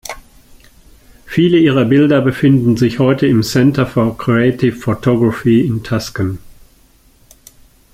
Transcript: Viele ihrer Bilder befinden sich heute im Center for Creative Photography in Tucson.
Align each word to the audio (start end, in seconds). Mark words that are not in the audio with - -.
Viele 1.27 1.59
ihrer 1.59 1.85
Bilder 1.85 2.21
befinden 2.23 2.75
sich 2.75 2.97
heute 2.97 3.27
im 3.27 3.43
Center 3.43 3.85
for 3.85 4.17
Creative 4.17 4.75
Photography 4.75 5.61
in 5.61 5.83
Tucson. 5.83 6.39